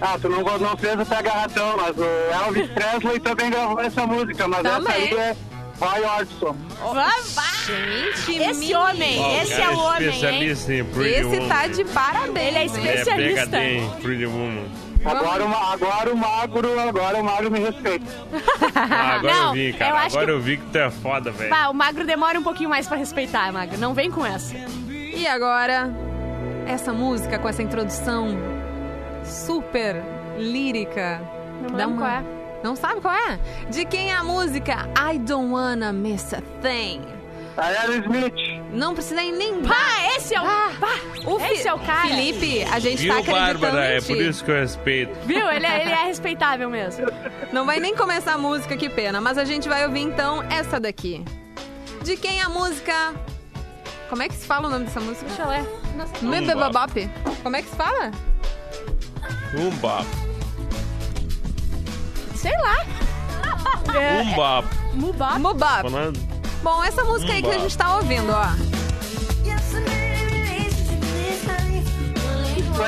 [0.00, 2.04] Ah, tu não, não fez o pega ratão, mas o
[2.44, 4.94] Elvis Presley também gravou essa música, mas essa Também.
[4.94, 5.36] aí é
[5.86, 6.56] Orbison.
[6.80, 7.42] Vamos!
[7.66, 10.08] Gente, Esse homem, Ó, esse cara é o homem, hein?
[10.14, 11.48] especialista em Pretty Esse Woman.
[11.48, 12.48] tá de parabéns.
[12.48, 13.46] Ele é é especialista.
[13.46, 14.64] PHD em Pretty Woman.
[15.04, 18.06] Agora, o ma- agora o magro, agora o magro me respeita.
[18.74, 19.94] Ah, agora Não, eu vi, eu cara.
[19.96, 21.50] acho Agora que- eu vi que tu é foda, velho.
[21.50, 23.76] Bah, o Magro demora um pouquinho mais pra respeitar, Magro.
[23.78, 24.54] Não vem com essa.
[24.88, 25.90] E agora,
[26.66, 28.28] essa música com essa introdução
[29.24, 30.02] super
[30.38, 31.20] lírica.
[31.62, 32.22] Não que lembro qual é.
[32.62, 33.38] Não sabe qual é?
[33.70, 37.00] De quem é a música I Don't Wanna Miss a Thing?
[37.56, 38.32] A Aerosmith.
[38.72, 39.76] Não precisa ir nem Pá,
[40.16, 40.44] esse é o...
[40.44, 40.94] pá,
[41.26, 42.08] o Fi- esse é o cara.
[42.08, 43.92] Felipe, a gente Viu, tá acreditando Bárbara?
[43.92, 45.14] em É por isso que eu respeito.
[45.26, 45.50] Viu?
[45.50, 47.04] Ele é, ele é respeitável mesmo.
[47.52, 49.20] Não vai nem começar a música, que pena.
[49.20, 51.22] Mas a gente vai ouvir então essa daqui.
[52.02, 53.12] De quem é a música...
[54.08, 55.26] Como é que se fala o nome dessa música?
[55.26, 55.64] Deixa eu ler.
[57.42, 58.10] Como é que se fala?
[59.54, 60.06] Um bop.
[62.42, 62.76] Sei lá.
[63.94, 64.68] É, Um bop.
[64.94, 65.38] Mubop.
[65.38, 65.82] Mubop.
[65.82, 66.20] Falando...
[66.62, 68.46] Bom, essa música aí que a gente tá ouvindo, ó.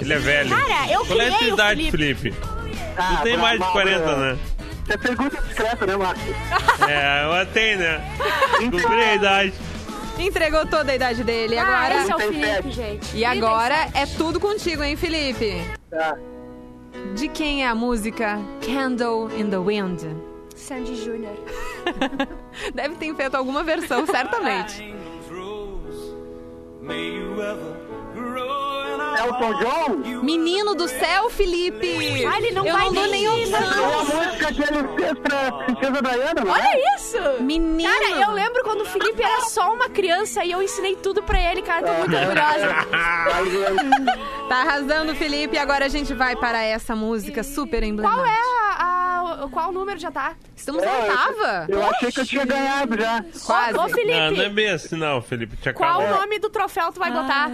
[0.00, 0.50] Ele é velho.
[0.50, 2.20] Cara, eu Qual é a tua idade, Felipe.
[2.30, 2.36] Felipe?
[2.96, 4.38] Ah, Tu tem pra- mais de pra- 40, né?
[4.88, 6.22] É pergunta discreta, né, Marcos?
[6.88, 8.00] É, eu tenho, né?
[8.58, 9.52] Cumpri a idade.
[10.18, 11.56] Entregou toda a idade dele.
[11.58, 11.94] Ah, Agora.
[12.02, 13.16] esse é o Felipe, gente.
[13.16, 15.62] E agora é tudo contigo, hein, Felipe?
[15.90, 16.16] Tá.
[17.14, 20.02] De quem é a música Candle in the Wind?
[20.56, 21.36] Sandy Júnior.
[22.74, 24.82] Deve ter feito alguma versão, certamente.
[29.18, 30.22] Elton John?
[30.22, 32.24] Menino do céu, Felipe!
[32.26, 33.32] Ah, ele não Eu vai não dou nem É a
[34.04, 36.60] música que ele fez pra Princesa Diana, não é?
[36.60, 37.42] Olha isso!
[37.42, 37.90] Menino!
[37.92, 41.40] Cara, eu lembro quando o Felipe era só uma criança e eu ensinei tudo pra
[41.40, 41.86] ele, cara.
[41.86, 42.68] Tô muito orgulhosa.
[44.48, 45.58] Tá arrasando, Felipe.
[45.58, 48.22] Agora a gente vai para essa música super emblemática.
[48.22, 48.38] Qual é
[48.78, 50.32] a, a- Qual número já tá?
[50.56, 51.66] Estamos na É, oitava.
[51.68, 53.24] Eu achei que eu tinha ganhado já.
[53.46, 53.74] Quase.
[53.74, 55.56] Ô, Não, não é Felipe, bem assim, não, Felipe.
[55.72, 57.50] Qual o nome do troféu tu vai botar?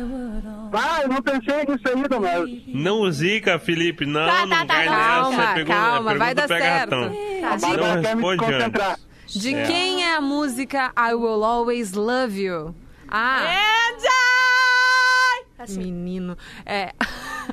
[0.75, 2.51] Ah, eu não pensei nisso ainda, mas...
[2.67, 4.05] Não zica, Felipe.
[4.07, 4.91] Não, Tá, tá, não tá, cai tá.
[4.91, 5.07] nessa.
[5.09, 6.65] Calma, é pergunta, calma, vai dar certo.
[6.95, 7.09] ratão.
[7.11, 7.47] Tá.
[7.47, 8.91] A Não Bárbara quer me responde concentrar.
[8.93, 9.05] antes.
[9.41, 9.63] De É.
[9.67, 12.75] quem é a música I Will Always Love You?
[13.09, 15.63] Ah, And I...
[15.63, 15.79] Assim.
[15.79, 16.37] menino.
[16.67, 16.93] É.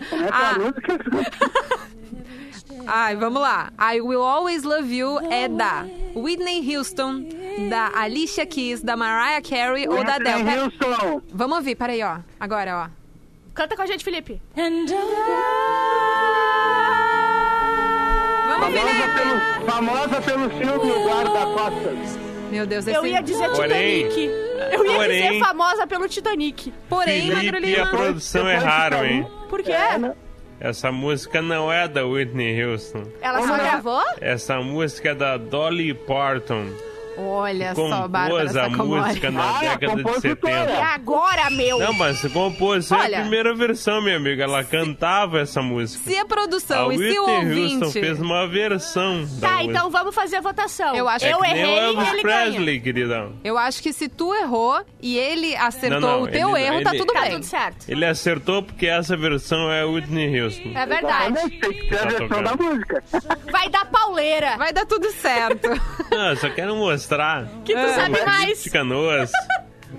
[0.09, 1.91] Como é que é a Ah, música?
[2.87, 3.71] ai, vamos lá.
[3.79, 7.25] I Will Always Love You é da Whitney Houston,
[7.69, 10.43] da Alicia Keys, da Mariah Carey ou da Adele.
[10.43, 11.21] Whitney Pera- Houston.
[11.33, 12.17] Vamos ouvir, peraí, ó.
[12.39, 13.00] Agora, ó.
[13.53, 14.41] Canta com a gente, Felipe.
[14.55, 14.91] Vamos,
[18.61, 19.19] Famosa Felipe!
[19.19, 22.19] pelo, famosa pelo filme O Guarda-Costas.
[22.51, 22.97] Meu Deus, esse...
[22.97, 24.31] Eu ia dizer Porém- Titanic.
[24.73, 26.73] Eu ia Porém- dizer famosa pelo Titanic.
[26.89, 29.27] Porém, Magro Felipe e a produção erraram, de hein?
[29.49, 29.71] Por quê?
[29.71, 30.13] É, né?
[30.59, 33.03] Essa música não é da Whitney Houston.
[33.21, 34.03] Ela só gravou?
[34.19, 36.67] Essa música é da Dolly Parton.
[37.23, 39.01] Olha só, Bárbara Compôs a Sacomori.
[39.01, 40.53] música na Ah, década de compositora.
[40.53, 40.83] É 70.
[40.85, 41.79] agora, meu.
[41.79, 43.17] Não, mas compôs é Olha.
[43.17, 44.43] a primeira versão, minha amiga.
[44.43, 46.03] Ela cantava essa música.
[46.09, 47.99] Se a A produção e se o Whitney Houston ouvinte...
[47.99, 49.63] fez uma versão da Tá, música.
[49.71, 50.95] então vamos fazer a votação.
[50.95, 52.51] Eu acho É eu que errei e Elvis ele ganha.
[52.51, 53.29] Presley, querida.
[53.43, 56.83] Eu acho que se tu errou e ele acertou Não, não, o teu ele- erro,
[56.83, 57.31] tá ele- tudo Tá bem.
[57.31, 57.85] tudo certo.
[57.89, 60.71] Ele acertou porque essa versão é Whitney Houston.
[60.75, 61.49] É verdade.
[61.59, 63.03] Tem que ter a Tá versão da música.
[63.51, 64.57] Vai dar pauleira.
[64.57, 65.69] Vai dar tudo certo.
[66.11, 67.10] Não, só quero mostrar.
[67.65, 68.63] Que tu sabe mais.
[68.63, 69.31] De canoas.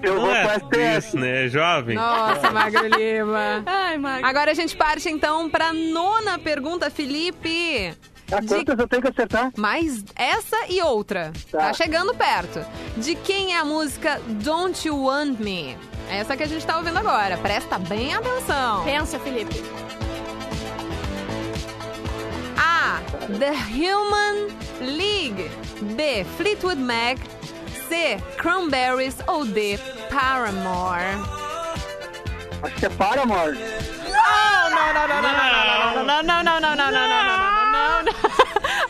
[0.03, 1.44] Eu Não vou é isso, né?
[1.44, 1.96] É jovem.
[1.96, 3.62] Nossa, Magro Lima.
[3.66, 4.27] Ai, Magro.
[4.27, 7.94] Agora a gente parte então pra nona pergunta, Felipe.
[8.31, 9.53] Ah, quantas eu tenho que acertar?
[9.57, 11.33] Mais essa e outra.
[11.51, 11.59] Tá.
[11.59, 11.72] Tá.
[11.75, 12.64] chegando perto.
[12.96, 15.77] De quem é a música Don't You Want Me?
[16.11, 17.37] Essa que a gente tá ouvindo agora.
[17.37, 18.85] Presta bem atenção.
[18.85, 19.62] Pensa, Felipe.
[22.57, 23.01] A.
[23.38, 24.49] The Human
[24.81, 25.51] League.
[25.97, 26.25] B.
[26.37, 27.19] Fleetwood Mac.
[27.88, 28.19] C.
[28.37, 29.79] Cranberries ou D.
[30.11, 31.19] Paramore.
[32.62, 33.59] Acho que é Paramore.
[33.59, 38.12] Não, não, não, não, não, não, não, não, não, não, não, não, não, não, não.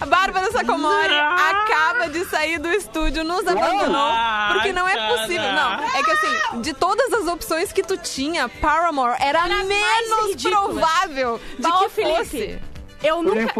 [0.00, 4.12] A Bárbara Sacomori acaba de sair do estúdio, nos abandonou,
[4.52, 5.52] porque não é possível.
[5.52, 11.40] Não, é que assim, de todas as opções que tu tinha, Paramore era menos provável
[11.58, 12.58] de que fosse.
[13.02, 13.54] Eu nunca.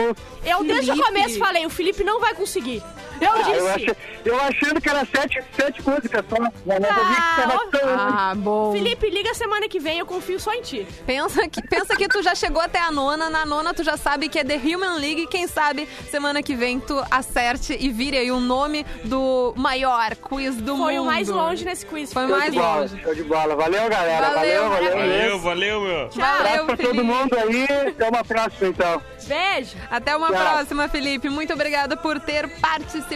[0.44, 2.82] Eu desde o começo falei, o Felipe não vai conseguir.
[3.22, 3.68] Eu Ah, eu, disse.
[3.68, 6.36] achei, eu achando que era sete, sete músicas só.
[6.40, 7.88] Mas não vi que tava tão...
[7.98, 8.72] Ah, bom.
[8.72, 10.86] Felipe, liga semana que vem, eu confio só em ti.
[11.06, 14.28] Pensa que, pensa que tu já chegou até a nona, na nona tu já sabe
[14.28, 18.30] que é The Human League, quem sabe semana que vem tu acerte e vire aí
[18.32, 20.84] o nome do maior quiz do mundo.
[20.84, 22.12] Foi o mais longe nesse quiz.
[22.12, 23.02] Foi Show mais de bola, longe.
[23.02, 23.54] show de bola.
[23.56, 24.30] Valeu, galera.
[24.30, 24.92] Valeu, Valeu, valeu.
[24.98, 26.00] Valeu, valeu, meu.
[26.06, 27.64] Abraço Valeu, pra todo mundo aí.
[27.88, 29.02] Até uma próxima, então.
[29.26, 29.76] Beijo.
[29.90, 30.36] Até uma Tchau.
[30.36, 31.28] próxima, Felipe.
[31.28, 33.11] Muito obrigada por ter participado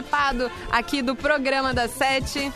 [0.70, 2.52] aqui do programa das sete.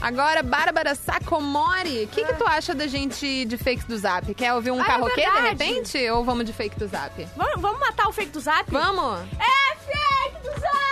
[0.00, 4.34] Agora, Bárbara Sacomori, o que, que tu acha da gente de fake do Zap?
[4.34, 5.48] Quer ouvir um Ah, é carroquê de verdade.
[5.64, 6.10] repente?
[6.10, 7.24] Ou vamos de fake do Zap?
[7.36, 8.64] Vamos, vamos matar o fake do zap?
[8.68, 9.20] Vamos?
[9.38, 10.82] É fake do zap!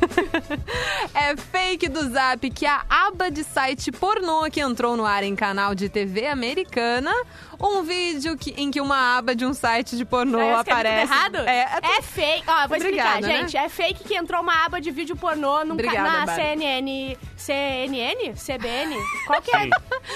[1.14, 5.36] É fake do Zap que a aba de site pornô que entrou no ar em
[5.36, 7.12] canal de TV americana,
[7.60, 11.12] um vídeo que- em que uma aba de um site de pornô tudo aparece.
[11.12, 11.36] errado?
[11.36, 12.44] É, é É fake.
[12.48, 13.36] Ó, vou explicar, Obrigada, né?
[13.40, 13.56] gente.
[13.56, 16.42] É fake que entrou uma aba de vídeo pornô num ca- Obrigada, na Bárbara.
[16.42, 17.16] CNN.
[17.36, 18.32] CNN?
[18.34, 18.96] CBN?
[19.26, 19.60] Qual que é?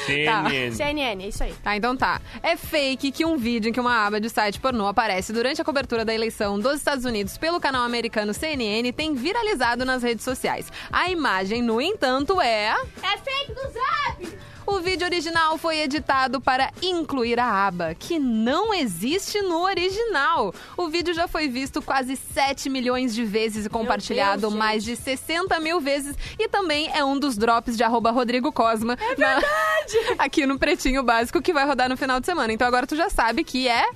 [0.06, 0.24] Sim.
[0.24, 0.72] CNN.
[0.74, 1.52] CNN, é isso aí.
[1.62, 2.20] Tá, então tá.
[2.42, 5.64] É fake que um vídeo em que uma aba de site pornô aparece durante a
[5.64, 10.70] cobertura da eleição dos Estados Unidos pelo canal americano CNN tem viralizado nas redes sociais.
[10.92, 14.38] A imagem, no entanto, é É fake do zap!
[14.66, 20.54] O vídeo original foi editado para incluir a aba, que não existe no original.
[20.76, 24.96] O vídeo já foi visto quase 7 milhões de vezes e compartilhado Deus, mais de
[24.96, 28.96] 60 mil vezes e também é um dos drops de arroba Rodrigo Cosma.
[29.00, 29.44] É verdade!
[30.18, 32.52] aqui no Pretinho Básico que vai rodar no final de semana.
[32.52, 33.86] Então agora tu já sabe que é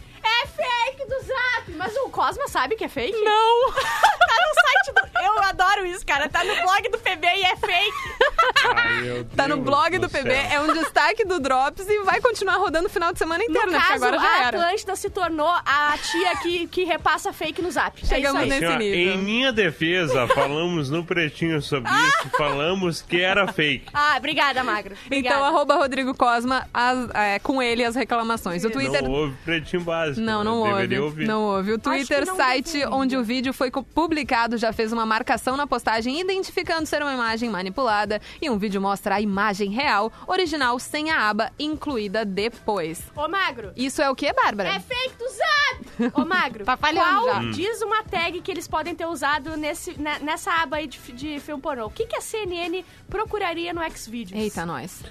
[0.42, 1.70] É fake do Zap!
[1.76, 3.16] Mas o Cosma sabe que é fake?
[3.20, 3.72] Não!
[3.72, 5.18] tá no site do...
[5.20, 6.28] Eu adoro isso, cara.
[6.28, 7.96] Tá no blog do PB e é fake.
[8.64, 10.48] Ai, Tá no blog do, PB, céu.
[10.52, 13.72] é um destaque do Drops e vai continuar rodando o final de semana inteiro, No
[13.72, 13.78] né?
[13.78, 14.58] Porque caso, agora já a era.
[14.58, 18.04] Atlântida se tornou a tia que, que repassa fake no Zap.
[18.06, 18.60] Chegamos é isso aí.
[18.60, 19.14] nesse nível.
[19.14, 23.86] em minha defesa, falamos no pretinho sobre isso, falamos que era fake.
[23.92, 24.94] Ah, obrigada, Magro.
[25.06, 25.36] Obrigada.
[25.36, 28.64] Então, arroba Rodrigo Cosma, as- é, com ele as reclamações.
[28.64, 29.02] O Twitter.
[29.02, 30.17] Não houve pretinho básico.
[30.20, 30.98] Não, não mas houve.
[30.98, 31.26] Ouvir.
[31.26, 31.72] Não houve.
[31.72, 36.20] O Twitter, não site onde o vídeo foi publicado, já fez uma marcação na postagem
[36.20, 41.28] identificando ser uma imagem manipulada e um vídeo mostra a imagem real, original, sem a
[41.28, 43.02] aba incluída depois.
[43.16, 43.72] Ô, Magro.
[43.76, 44.70] Isso é o que, Bárbara?
[44.70, 46.12] É fake do Zap!
[46.20, 46.64] Ô, Magro.
[46.68, 47.38] Tá falhando qual já.
[47.40, 47.50] Hum.
[47.50, 51.40] diz uma tag que eles podem ter usado nesse, ne- nessa aba aí de, de
[51.40, 51.86] filme pornô?
[51.86, 54.38] O que, que a CNN procuraria no Xvideos?
[54.40, 55.02] Eita, nós.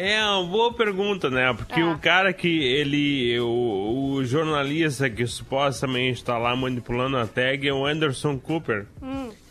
[0.00, 1.52] É uma boa pergunta, né?
[1.52, 1.84] Porque É.
[1.84, 3.36] o cara que ele.
[3.40, 8.86] O, o jornalista que supostamente está lá manipulando a tag é o Anderson Cooper,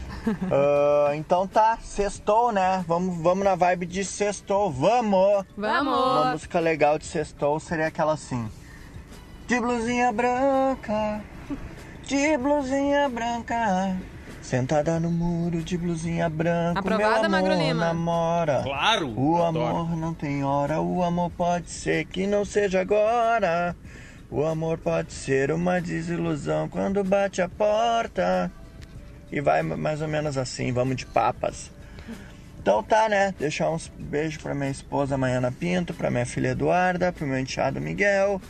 [0.51, 2.83] Ah, então tá, sextou, né?
[2.85, 5.45] Vamos, vamos na vibe de sextou, vamos!
[5.57, 5.93] Vamos!
[5.97, 8.51] Uma música legal de sextou seria aquela assim.
[9.47, 11.23] De blusinha branca,
[12.03, 13.95] de blusinha branca,
[14.53, 17.85] sentada no muro de blusinha branca, Aprovada, meu Magro amor Lima?
[17.85, 18.61] namora.
[18.63, 19.13] Claro!
[19.15, 19.77] O adoro.
[19.77, 23.75] amor não tem hora, o amor pode ser que não seja agora.
[24.31, 28.51] O amor pode ser uma desilusão quando bate a porta.
[29.31, 31.69] E vai mais ou menos assim, vamos de papas.
[32.59, 33.35] Então tá, né?
[33.37, 37.79] Deixar uns beijos pra minha esposa Maiana Pinto, pra minha filha Eduarda, pro meu enteado
[37.79, 38.41] Miguel,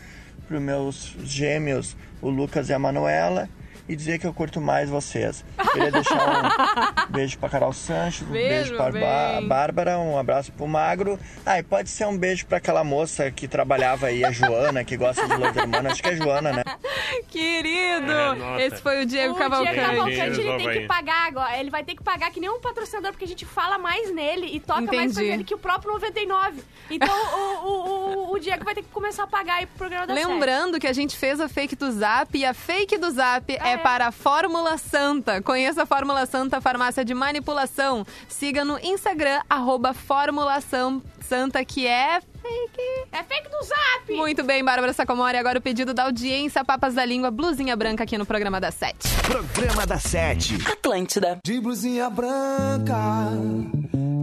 [0.48, 3.50] pros meus gêmeos, o Lucas e a Manuela.
[3.90, 5.44] E dizer que eu curto mais vocês.
[5.74, 9.42] Queria deixar um beijo pra Carol Sancho, um beijo, Beijo, pra.
[9.42, 11.20] Bárbara, um abraço pro Magro.
[11.44, 14.96] Ah, e pode ser um beijo pra aquela moça que trabalhava aí, a Joana, que
[14.96, 15.88] gosta de Loderman.
[15.88, 16.64] Acho que é Joana, né?
[17.30, 18.12] Querido!
[18.12, 18.68] É.
[18.68, 19.74] Esse foi o Diego o Cavalcante.
[19.74, 21.58] Diego Cavalcante, ele tem que pagar agora.
[21.58, 24.48] Ele vai ter que pagar que nem um patrocinador, porque a gente fala mais nele
[24.56, 25.26] e toca mais pra Entendi.
[25.26, 26.62] ele que o próprio 99.
[26.92, 27.08] Então
[27.66, 30.14] o, o, o, o Diego vai ter que começar a pagar aí pro programa da
[30.14, 33.70] Lembrando que a gente fez a fake do Zap e a fake do Zap Ah,
[33.70, 33.78] é, é.
[33.84, 35.42] Para a Fórmula Santa.
[35.42, 38.06] Conheça a Fórmula Santa, farmácia de manipulação.
[38.28, 43.08] Siga no Instagram, arroba Fórmula Santa, que é fake.
[43.12, 44.14] É fake do Zap!
[44.16, 45.38] Muito bem, Bárbara Sacomori.
[45.38, 49.08] Agora o pedido da audiência, Papas da Língua, blusinha branca aqui no programa das sete.
[49.24, 50.56] Programa da Sete.
[50.66, 51.40] Atlântida.
[51.44, 53.30] De blusinha branca,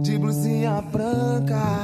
[0.03, 1.83] de blusinha branca,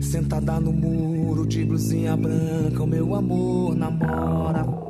[0.00, 4.89] sentada no muro, de blusinha branca, o meu amor namora.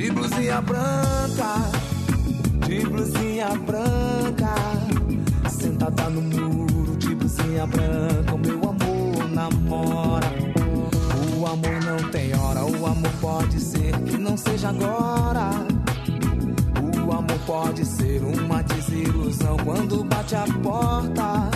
[0.00, 1.70] De blusinha branca,
[2.66, 4.54] de blusinha branca,
[5.50, 10.26] sentada no muro de blusinha branca, o meu amor namora.
[11.36, 15.50] O amor não tem hora, o amor pode ser que não seja agora.
[17.06, 21.50] O amor pode ser uma desilusão quando bate a porta.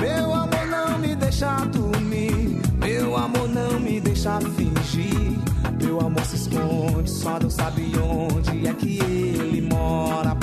[0.00, 5.27] Meu amor não me deixa dormir, meu amor não me deixa fingir.
[6.48, 10.34] Esconde, só Deus sabe onde é que ele mora.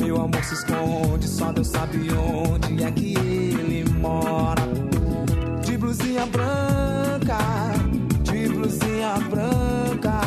[0.00, 4.62] Meu amor se esconde, só Deus sabe onde é que ele mora.
[5.64, 7.38] De blusinha branca,
[8.24, 10.20] de blusinha branca,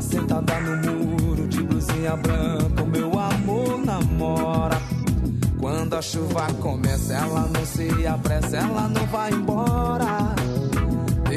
[0.00, 4.80] sentada no muro de blusinha branca, o meu amor namora.
[5.58, 10.21] Quando a chuva começa, ela não se apressa, ela não vai embora.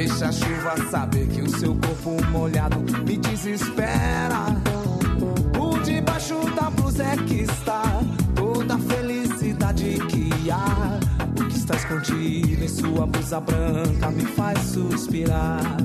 [0.07, 2.77] Deixa a chuva saber que o seu corpo molhado
[3.07, 4.55] me desespera.
[5.51, 7.81] Por debaixo da blusa é que está
[8.35, 10.99] toda a felicidade que há.
[11.27, 15.75] O que está escondido em sua blusa branca me faz suspirar.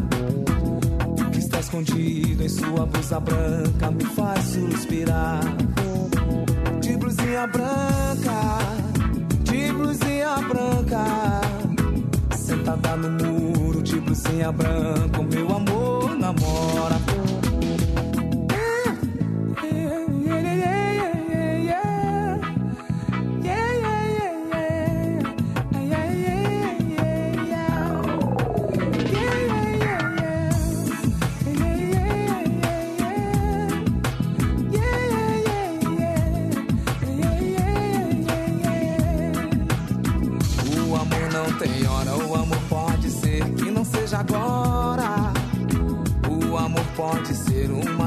[1.07, 5.41] O que está escondido em sua blusa branca me faz suspirar.
[6.83, 8.59] De blusinha branca,
[9.45, 11.41] de blusinha branca,
[12.37, 13.40] sentada no muro
[14.11, 17.00] de blusinha branca, meu amor namora.
[44.21, 45.33] Agora.
[46.29, 48.00] O amor pode ser uma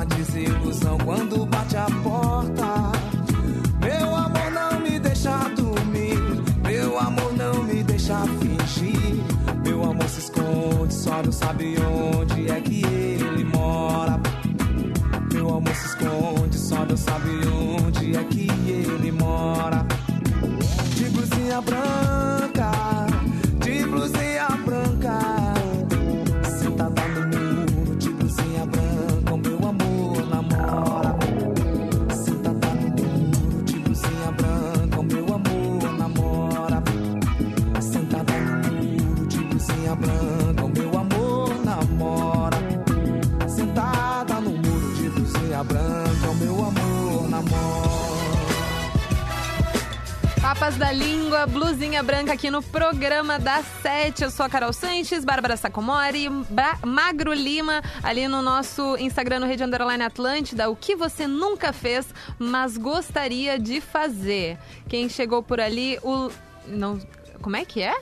[50.63, 54.23] Papas da Língua, blusinha branca aqui no programa das sete.
[54.23, 59.45] Eu sou a Carol Sanches, Bárbara Sacomori, Bra- Magro Lima, ali no nosso Instagram, no
[59.45, 60.69] Rede Underline Atlântida.
[60.69, 62.07] O que você nunca fez,
[62.39, 64.57] mas gostaria de fazer?
[64.87, 66.31] Quem chegou por ali, o...
[66.65, 66.97] Não...
[67.41, 67.99] Como é que é?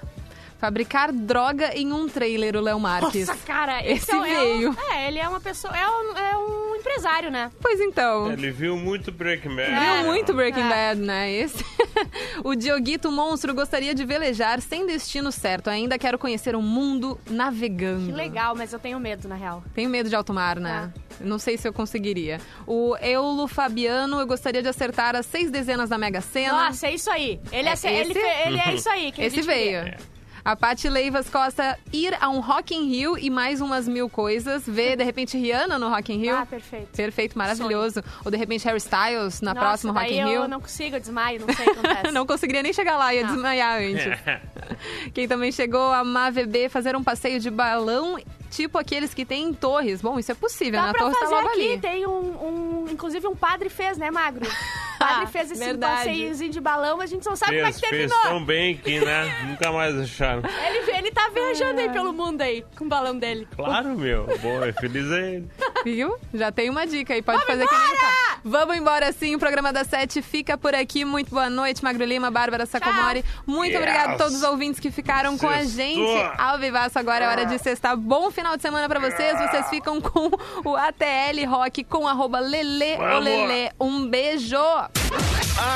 [0.60, 3.28] Fabricar droga em um trailer, o Léo Marques.
[3.28, 4.78] Nossa, cara, Esse é um- veio.
[4.92, 5.76] É, ele é uma pessoa.
[5.76, 7.50] É um, é um empresário, né?
[7.60, 8.32] Pois então.
[8.32, 9.72] Ele viu muito Breaking Bad.
[9.72, 10.70] Viu muito Breaking É.
[10.70, 11.32] Bad, né?
[11.32, 11.66] Esse.
[12.44, 15.70] o Dioguito Monstro gostaria de velejar sem destino certo.
[15.70, 18.08] Ainda quero conhecer o mundo navegando.
[18.08, 19.64] Que legal, mas eu tenho medo, na real.
[19.74, 20.92] Tenho medo de alto mar, né?
[21.20, 22.40] Não sei se eu conseguiria.
[22.66, 26.66] O Eulo Fabiano, eu gostaria de acertar as seis dezenas da Mega Sena.
[26.66, 27.40] Nossa, é isso aí.
[27.52, 29.12] Ele é, É ele, ele é isso aí.
[29.12, 29.84] que Esse veio.
[29.84, 29.98] queria.
[30.44, 34.64] A Paty Leivas Costa ir a um Rock in Rio e mais umas mil coisas.
[34.66, 36.36] Ver, de repente, Rihanna no Rock in Rio.
[36.36, 36.88] Ah, perfeito.
[36.96, 38.04] Perfeito, maravilhoso.
[38.26, 40.42] Ou, de repente, Harry Styles na Nossa, próxima Rock in Rio.
[40.44, 42.12] eu não consigo, eu desmaio, não sei o que acontece.
[42.14, 43.34] não conseguiria nem chegar lá, ia Não.
[43.34, 44.20] desmaiar antes.
[45.14, 48.18] Quem também chegou, a MAVB, fazer um passeio de balão,
[48.52, 50.02] tipo aqueles que tem em torres.
[50.02, 50.94] Bom, isso é possível, Dá né?
[50.96, 51.80] A torre está fazer logo aqui, ali.
[51.80, 54.46] tem um, um- Inclusive um padre fez, né, Magro?
[54.46, 55.96] O padre fez esse Verdade.
[56.10, 58.22] passeiozinho de balão, a gente não sabe como é Fez, que fez terminou.
[58.24, 59.46] tão bem que, né?
[59.50, 60.44] Nunca mais acharam.
[60.68, 63.48] Ele, ele tá viajando aí pelo mundo aí, com o balão dele.
[63.56, 64.26] Claro, meu.
[64.42, 65.50] Boa, feliz é ele.
[65.86, 66.16] Viu?
[66.34, 68.22] Já tem uma dica aí, pode fazer que nem faz.
[68.44, 71.06] Vamos embora sim, o programa da Sete fica por aqui.
[71.06, 73.24] Muito boa noite, Magro Lima, Bárbara Sacomori.
[73.46, 73.80] Muito Yes.
[73.80, 75.78] obrigado a todos os ouvintes que ficaram com a Sextou.
[75.86, 76.98] gente ao vivaço.
[77.00, 77.96] Agora é hora de sextar.
[77.96, 79.38] Bom final de semana pra vocês.
[79.40, 80.30] Vocês ficam com
[80.66, 82.98] o ATL Rock com arroba Lele.
[82.98, 83.72] Olele.
[83.80, 84.58] Um beijo!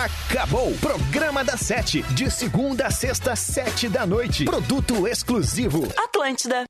[0.04, 0.74] Acabou!
[0.80, 2.02] Programa da Sete.
[2.14, 4.46] De segunda a sexta, sete da noite.
[4.46, 5.88] Produto exclusivo.
[5.98, 6.66] Atlântida.